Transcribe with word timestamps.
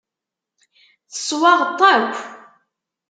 Teswaɣeḍ-t 1.11 1.81
akk. 1.95 2.17